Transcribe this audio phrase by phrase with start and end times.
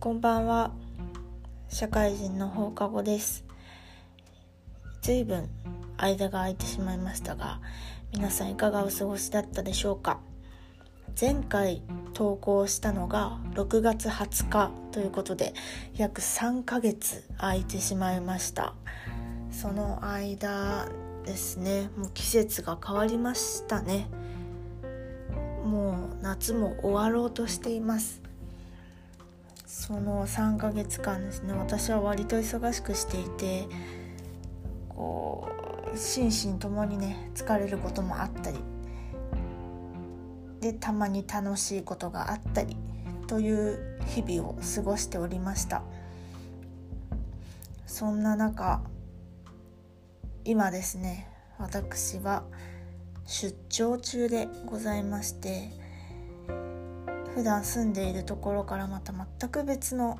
[0.00, 0.70] こんばんは。
[1.68, 3.44] 社会人の放課後です。
[5.02, 5.50] 随分
[5.98, 7.60] 間が空いてしまいましたが
[8.10, 10.20] 皆さんいかがお過ごしだったでしょうか？
[11.20, 11.82] 前回
[12.14, 15.52] 投稿したのが6月20日ということで
[15.94, 18.72] 約3ヶ月空いてしまいました。
[19.50, 20.88] その間
[21.26, 21.90] ですね。
[21.98, 24.08] もう季節が変わりましたね。
[25.62, 28.22] もう夏も終わろうとしています。
[29.70, 33.68] その3ヶ月間ですね私は割と忙しくしていて
[34.88, 35.48] こ
[35.94, 38.58] う心身ともにね疲れることもあったり
[40.60, 42.76] でたまに楽しいことがあったり
[43.28, 45.82] という日々を過ごしておりました。
[47.86, 48.82] そんな中
[50.44, 52.42] 今ですね私は
[53.24, 55.70] 出張中でございまして
[57.34, 60.18] 普段住んでいるところからまた全く別の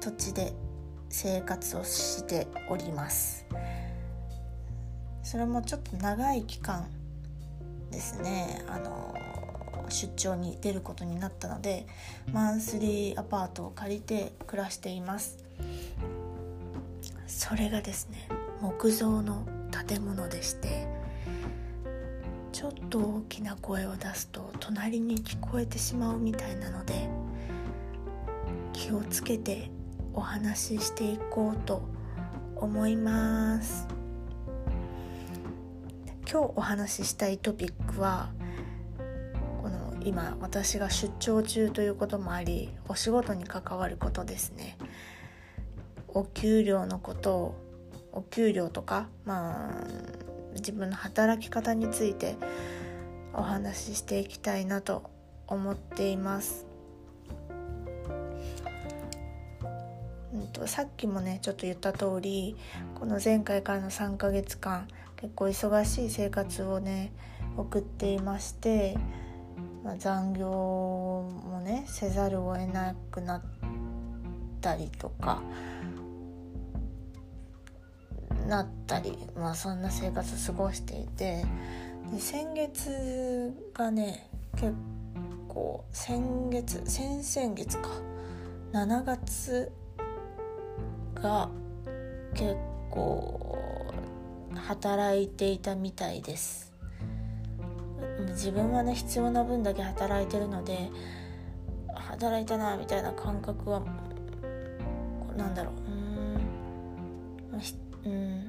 [0.00, 0.52] 土地で
[1.08, 3.46] 生活をしております。
[5.22, 6.88] それもちょっと長い期間
[7.90, 8.62] ですね。
[8.68, 9.14] あの
[9.88, 11.86] 出張に出ることになったので
[12.32, 15.44] マンスリーアパートを借りて暮らしています。
[17.26, 18.28] それがですね
[18.60, 19.44] 木造の
[19.86, 20.86] 建物でして
[22.64, 27.10] ちょっと大きな声を出すと隣に聞こえてしまうみたいなので
[28.72, 29.70] 気をつけて
[30.14, 31.82] お話ししていこうと
[32.56, 33.86] 思います。
[36.20, 38.30] 今日お話ししたいトピックは
[39.60, 44.78] この今私が出張中ということもありお仕事に関わることですね。
[46.08, 47.54] お給料のことを
[48.12, 50.23] お給料とかまあ
[50.54, 52.36] 自分の働き方について
[53.32, 55.10] お話ししていきたいなと
[55.46, 56.66] 思っています。
[60.32, 62.56] うんと、さっきもねちょっと言った通り
[62.96, 67.12] この前回からの3ヶ月間結構忙しい生活をね
[67.56, 68.96] 送っていまして、
[69.84, 73.42] まあ、残業もねせざるを得なくなっ
[74.60, 75.40] たりとか
[78.54, 81.44] なったり、まあ、そんな生活を過ごしていて
[82.12, 84.72] で先月がね結
[85.48, 87.90] 構先月先々月か。
[88.72, 89.70] 7月
[91.14, 91.48] が
[92.34, 92.56] 結
[92.90, 93.56] 構
[94.54, 96.72] 働いていたみたいです。
[98.30, 100.90] 自分はね必要な分だけ働いてるので
[101.94, 103.80] 働いたなみたいな感覚は
[105.36, 105.74] なんだろう。
[108.06, 108.12] うん。
[108.12, 108.43] うん。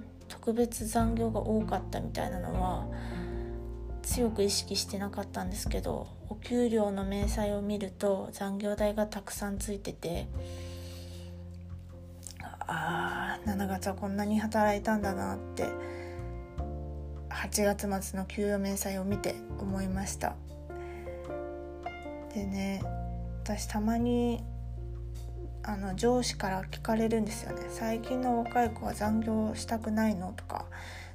[0.45, 2.87] 特別残業が多かったみたいなのは
[4.03, 10.27] 強く意識してなかったんですけどお給料の明細を見ると残業代がたくさんついてて
[12.67, 15.63] ああ7月はこんなに働いたんだなって
[17.31, 20.35] 8月末の給与明細を見て思いました。
[22.35, 22.83] でね
[23.43, 24.43] 私たまに
[25.67, 27.63] あの上司から聞かれるんですよね。
[27.69, 30.65] 最近の若い子は残業したくないのとか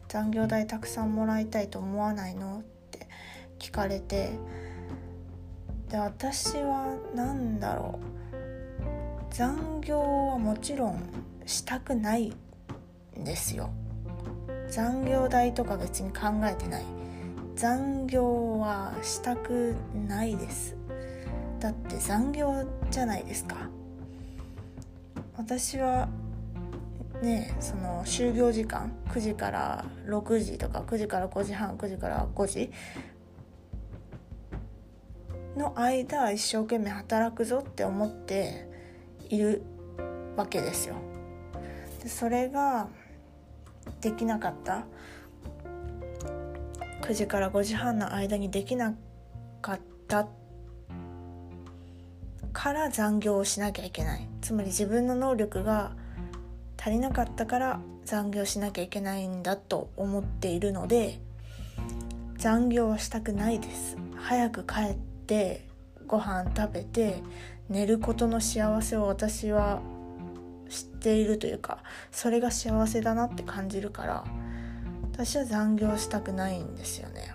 [0.09, 3.07] 残業代たくさんもらいたいと思わないのって
[3.61, 4.33] 聞かれて
[5.89, 8.11] で私は何だろう。
[9.33, 11.01] 残業はもちろん
[11.47, 12.33] したくない
[13.17, 13.71] んですよ。
[14.69, 16.85] 残業代とか別に考えてない。
[17.55, 20.77] 残業はしたくないです。
[21.61, 23.57] だって残業じゃないですか。
[25.41, 26.07] 私は
[27.23, 32.71] ねその就業時間9時から6時とか9時から5時半9時から5時
[35.57, 38.69] の間一生懸命働くぞって思って
[39.31, 39.63] いる
[40.37, 40.97] わけですよ。
[42.03, 42.89] でそれが
[44.03, 44.85] できなかった
[47.01, 48.95] 9時から5時半の間にできな
[49.63, 50.40] かったって
[52.53, 54.27] から残業をしなきゃいけない。
[54.41, 55.93] つまり自分の能力が
[56.79, 61.21] 足りなかったから残業しなきゃいけないんだと思っているので
[62.39, 63.97] 残業はしたくないです。
[64.17, 65.67] 早く帰って
[66.07, 67.23] ご飯食べて
[67.69, 69.81] 寝ることの幸せを私は
[70.69, 74.25] 知っているというかそれが幸せだなって感じるから
[75.13, 77.35] 私は残業したくないんですよね。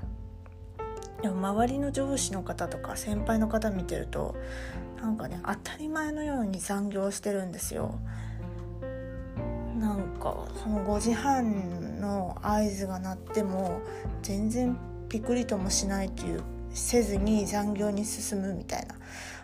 [1.21, 4.35] でも周りの上司の方とか先輩の方見てると
[5.01, 7.99] なんかね当たり前のように残業してるんですよ。
[9.79, 13.81] なんかその5時半の合図が鳴っても
[14.23, 14.77] 全然
[15.09, 18.95] ピクリともしないというせずに残業に進むみたいな。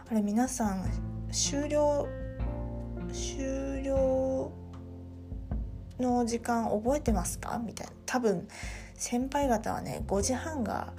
[0.10, 0.90] あれ皆さん
[1.32, 2.08] 終了
[3.14, 4.52] 終了
[6.00, 7.62] の時間覚えてますか？
[7.64, 7.94] みたいな。
[8.06, 8.48] 多分
[8.96, 10.94] 先輩方はね5時半が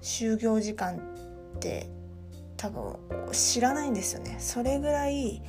[0.00, 1.88] 就業時間って
[2.56, 2.96] 多分
[3.32, 4.36] 知らないんですよね。
[4.38, 5.42] それぐらい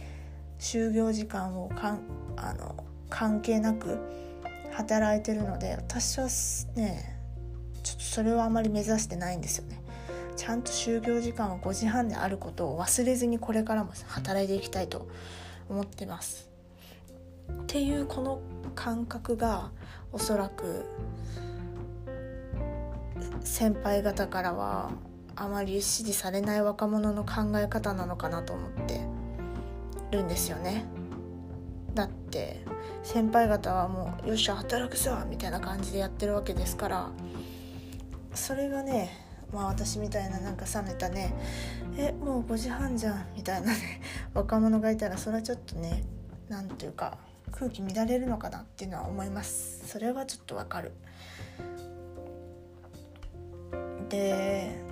[0.60, 2.02] 就業時間をかん
[2.38, 4.00] あの関係なく
[4.72, 6.28] 働いてるので私は
[6.75, 7.18] ね
[7.84, 9.81] ちょっとそれはあまり目指してないんですよね。
[10.36, 15.08] ちゃんと就業時間は5時半であることを忘れずにこれからも働いていきたいと
[15.69, 16.50] 思ってます。
[17.50, 18.40] っていうこの
[18.74, 19.72] 感覚が
[20.12, 20.86] おそらく
[23.42, 24.92] 先輩方からは
[25.36, 29.02] あまり支持されない若者の考え方なのかなと思って
[30.12, 30.86] るんですよね。
[31.94, 32.62] だって
[33.04, 37.10] 先輩方はもう「よっしゃ働くぞ!」みたいな感じでやってるわけですから
[38.34, 39.12] それがね
[39.54, 41.34] まあ私みたいななんか冷めたね
[41.98, 44.02] 「えもう5時半じゃん」みたいなね
[44.34, 46.04] 若者がいたらそれはちょっとね
[46.50, 47.18] 何ていうか
[47.52, 50.92] 空気乱れるのかなっていうのは思いますそれはちょっとわかる
[54.10, 54.85] で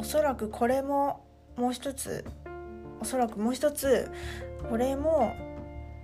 [0.00, 1.26] おそらくこれも
[1.58, 2.24] もう一つ
[3.00, 4.10] おそらくもう一つ
[4.70, 5.34] これも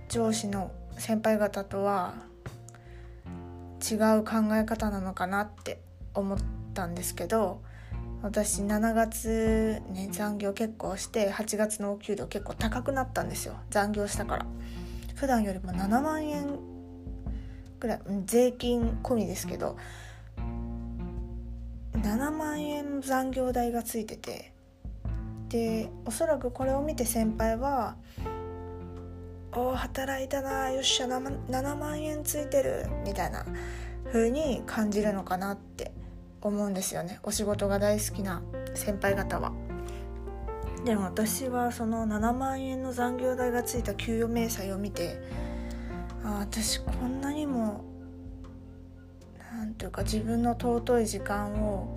[0.07, 2.13] 上司の先輩方とは
[3.81, 5.81] 違う考え方なのかなって
[6.13, 6.37] 思っ
[6.75, 7.63] たんですけど
[8.21, 13.55] 私7月ね残業結構して8月のお給料結構高くなったんですよ。
[13.71, 14.45] 残業したから。
[15.15, 16.59] 普段よりも7万円
[17.79, 19.75] ぐらい税金込みですけど
[22.01, 24.53] 7万円残業代がついてて
[25.49, 27.95] でおそらくこれを見て先輩は
[29.53, 33.45] 「おお働いたなよっしゃ 7, 7万円ついてる」みたいな
[34.11, 35.91] 風に感じるのかなって
[36.41, 38.41] 思うんですよねお仕事が大好きな
[38.73, 39.51] 先輩方は。
[40.85, 45.19] でも私はその7万円の残業代がついた給与明細を見て
[46.23, 47.83] あ私こんなにも
[49.77, 51.87] 何ていうか自分の尊い時間を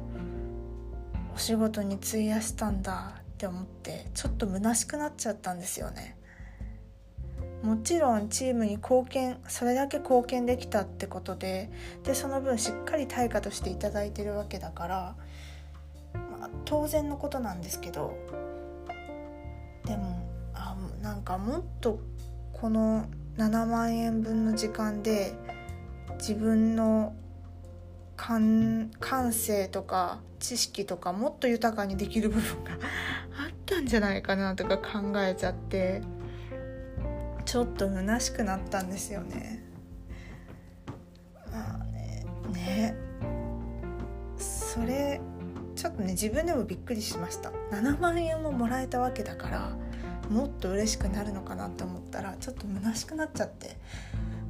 [1.34, 6.18] お仕事に費やしたんだって思ってちょっと虚しくなっちゃったんですよね。
[7.62, 11.70] もちろんチームに貢献それだけ貢献できたってことで
[12.04, 15.16] でその分しっかり対価として頂いてるわけだから、
[16.38, 18.14] まあ、当然のことなんですけど
[19.86, 21.98] でもあなんかもっと
[22.52, 23.06] この
[23.38, 25.32] 7万円分の時間で
[26.18, 27.14] 自分の
[28.20, 32.78] 感感性とか知識とかもっと豊かにできる部分があっ
[33.64, 36.02] たんじゃないかなとか考えちゃって。
[37.46, 39.64] ちょっと虚しくなったんですよね。
[41.50, 42.24] まあね。
[42.52, 42.94] ね。
[44.36, 45.20] それ
[45.74, 47.50] ちょっとね自分でもびっくりしました。
[47.72, 49.76] 7万円ももらえたわけだから
[50.28, 53.78] もっと嬉しくなるのかなって思ったらちょっと虚しくなっちゃって。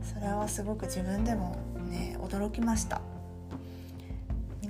[0.03, 1.57] それはすごく自分でも
[1.89, 3.01] ね驚きました。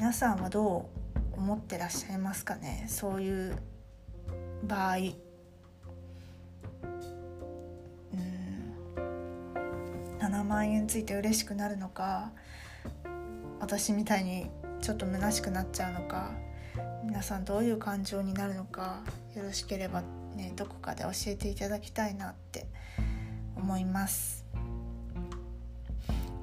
[0.01, 0.89] 皆さんはど
[1.35, 2.87] う思ってらっしゃいますかね？
[2.89, 3.55] そういう
[4.65, 4.97] 場合。
[10.19, 12.33] 7万円ついて嬉しくなるのか
[13.61, 14.51] 私みたいに
[14.81, 16.33] ちょっと虚しくなっちゃうのか
[17.05, 19.03] 皆さんどういう感情になるのか
[19.37, 20.03] よろしければ
[20.35, 22.67] ねどこかで教えていただきたいなって
[23.55, 24.40] 思います。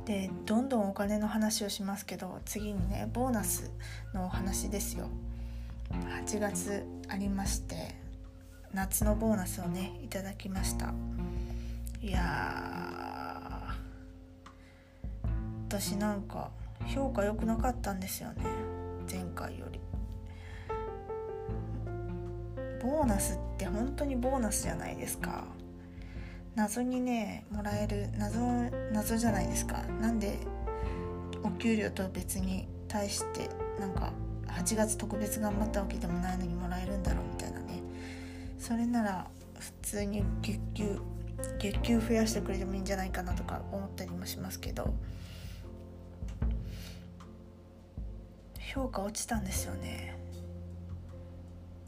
[0.08, 3.70] でどんどんお金の話をしますけど次にねボーナス
[4.14, 5.10] のお話ですよ。
[6.26, 7.94] 8月ありまして
[8.74, 10.94] 夏のボーナスをねいただきました。
[12.02, 13.76] いや
[15.68, 16.52] 私なんか
[16.86, 18.46] 評価良くなかったんですよね。
[19.12, 19.82] 前回より。
[22.82, 25.44] ボーナスって本当にボーナスじゃないですか。
[26.58, 28.40] 謎にねもらえる謎
[28.92, 29.84] 謎じゃないですか。
[30.02, 30.40] なんで
[31.44, 33.48] お給料と別に対して
[33.80, 34.12] なんか
[34.48, 37.84] 8月特別頑張ったわけでもないのにもらえるんだろうみたいなね。
[38.58, 39.28] それなら
[39.60, 41.00] 普通に月給
[41.60, 44.96] 月給増やしてくれてもいいんじゃないかなとか思ったりもしますけど。
[48.74, 50.18] 評価落ちたんですよね。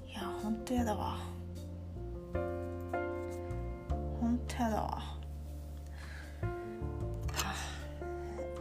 [0.08, 1.18] いやほんとやだわ。
[4.30, 5.02] ほんとやだわ、は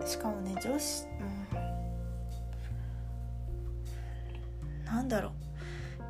[0.03, 1.25] あ、しかもね上司う
[4.83, 4.87] ん。
[4.87, 5.33] なんだろう。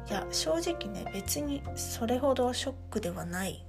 [0.09, 3.67] いや正直ね別にそれほどショックではない。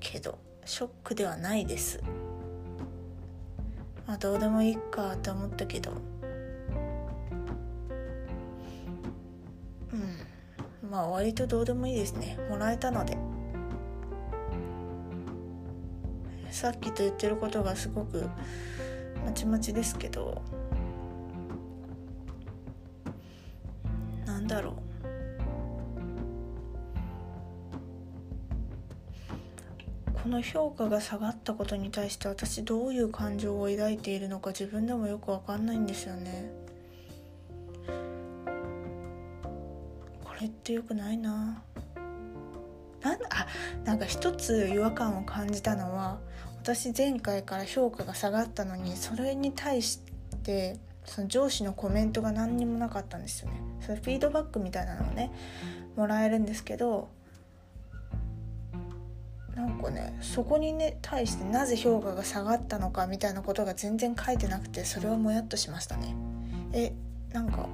[0.00, 1.98] けどショックではないです。
[4.06, 5.92] まあどうでもいいかって思ったけど。
[9.92, 10.18] うん。
[10.90, 12.38] まあ割とどうでもいいですね。
[12.50, 13.16] もらえたので。
[16.52, 18.28] さっきと言ってることがすごく
[19.24, 20.42] まちまちですけど
[24.26, 24.74] なんだろう。
[30.22, 36.52] この評価が下がったことに対して私どういう感情を抱いているのか自分でもよく分かんないんですよね。
[40.22, 41.64] これってよくないな。
[43.02, 43.46] なんあ
[43.84, 46.18] なんか一つ違和感を感じたのは
[46.62, 50.00] 私前回から評価が下がったのにそれに対し
[50.44, 53.60] てその上司のコメントが何にもなかったんですよね。
[53.80, 55.32] それフィードバックみたいなのをね
[55.96, 57.08] もらえるんですけど
[59.56, 66.14] なんかねそこにね対してなぜ評価が下がったのかみたいなことが全然書いてなくてそれはもやっとしましたね。
[66.72, 66.92] え
[67.32, 67.68] なんか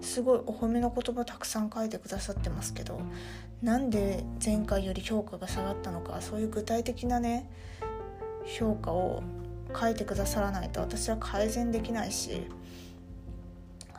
[0.00, 3.00] すごいお褒めの言葉たくさん書いてくださってますけど
[3.62, 7.50] なんで前回より評価が下がったのかそういう具体的なね
[8.44, 9.22] 評価を
[9.78, 12.46] 書いてくださらないと私は改善できないし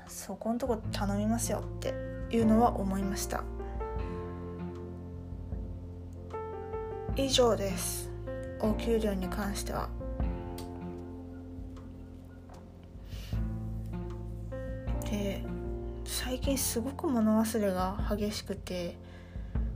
[0.08, 1.94] そこんとこ頼みますよって
[2.30, 3.44] いうのは思いました。
[7.18, 8.10] 以上です
[8.62, 9.90] お給料に関しては
[15.12, 15.44] で
[16.06, 18.98] 最近すごく物忘れが激しくて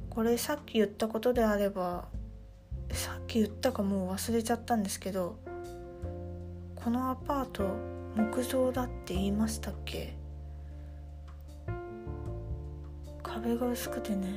[0.10, 2.06] これさっき言ったことであれば
[2.92, 5.38] さっき言ったかもう忘れちゃったんですけど
[6.75, 7.65] このアパート
[8.15, 10.15] 木造だって言いましたっけ？
[13.22, 14.27] 壁が薄くてね。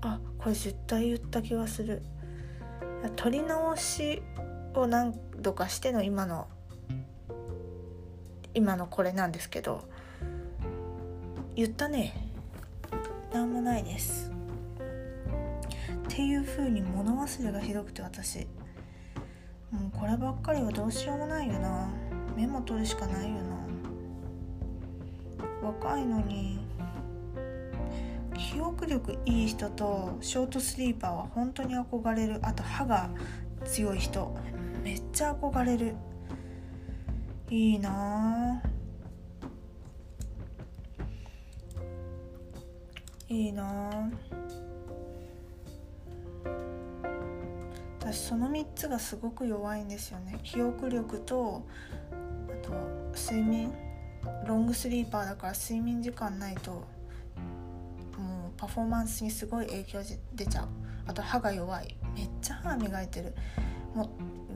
[0.00, 2.02] あこれ絶対言った気がする。
[3.14, 4.20] 撮り直し
[4.74, 6.48] を何度かしての今の
[8.54, 9.82] 今のこれなんですけど
[11.54, 12.14] 言ったね。
[13.32, 14.30] 何もないです。
[16.08, 18.46] っていう風に物忘れがひどくて私。
[19.70, 21.88] もうこればっかりはどうしようもないよな。
[22.36, 23.60] メモ取るしかないよな。
[25.62, 26.58] 若いのに
[28.36, 32.38] 記憶力いい人とショートスリーパーは本当に憧れる。
[32.42, 33.10] あと歯が
[33.64, 34.34] 強い人。
[34.82, 35.94] めっちゃ憧れる。
[37.50, 38.62] いいな。
[43.28, 44.08] いいな。
[47.98, 50.38] 私その3つがすごく弱いんですよね。
[50.44, 51.66] 記憶力と
[52.08, 52.72] あと
[53.20, 53.72] 睡眠。
[54.46, 56.84] ロングスリーパーだから睡眠時間ないともう
[58.56, 59.98] パフォーマンスにすごい影響
[60.34, 60.68] 出ちゃう。
[61.06, 61.96] あと歯が弱い。
[62.14, 63.34] めっちゃ歯磨いてる。
[63.92, 64.08] も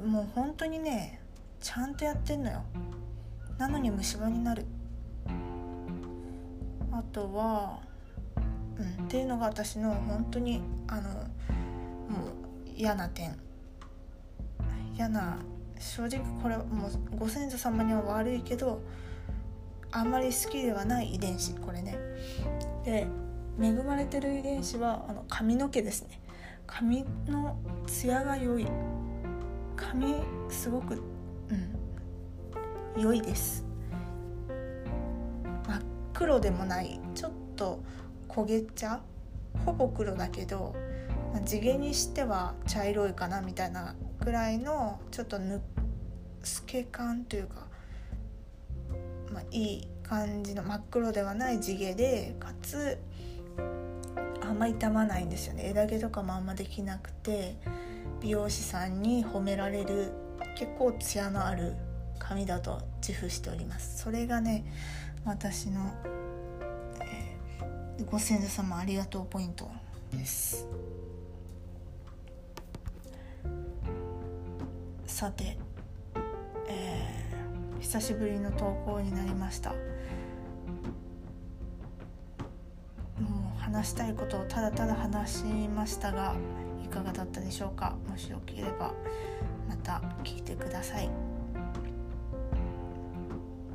[0.04, 1.23] うもう本当にね
[1.64, 2.62] ちゃんとやってんのよ。
[3.56, 4.66] なのに虫歯になる。
[6.92, 7.80] あとは
[8.76, 13.34] うんっていうのが私の本当にあのもう嫌な点。
[14.94, 15.38] 嫌な
[15.78, 18.82] 正直これもうご先祖様には悪いけど
[19.90, 21.96] あんまり好きではない遺伝子これね。
[22.84, 23.06] で
[23.58, 26.20] 恵まれてる遺伝子はあの髪の毛ですね。
[26.66, 27.56] 髪の
[27.86, 28.66] ツヤが良い。
[29.76, 30.16] 髪
[30.50, 31.13] すごく
[31.50, 33.02] うん。
[33.02, 33.64] 良いです。
[35.66, 35.82] 真っ
[36.12, 37.82] 黒でもないちょっと
[38.28, 39.00] 焦げ茶？
[39.64, 40.74] ほぼ黒だけど、
[41.32, 45.60] まあ、地毛にしては茶色いかなみたいなぐらいのちょっとぬ
[46.42, 47.66] 透け感というか、
[49.32, 52.98] まあ、いい感じの真っ黒ではない地毛でかつ
[54.42, 55.68] あんま傷まないんですよね。
[55.70, 57.56] 枝毛とかもあんまできなくて
[58.20, 60.12] 美容師さんに褒められる
[60.56, 61.74] 結構ツヤのある
[62.18, 64.02] 髪だと自負しております。
[64.02, 64.64] それがね
[65.24, 65.92] 私の、
[67.00, 69.70] えー、ご先祖様ありがとうポイント
[70.12, 70.66] です。
[75.06, 75.56] さて、
[76.68, 79.70] えー、久しぶりの投稿になりました。
[79.70, 79.76] も
[83.56, 86.34] う話したいことをただただ話しましたが
[86.84, 87.96] いかがだったでしょうか？
[88.08, 88.92] もしよければ。
[89.84, 91.08] た聞いてください。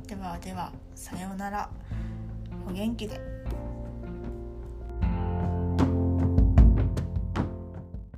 [0.06, 1.70] ではではさようなら。
[2.66, 3.29] お元気で。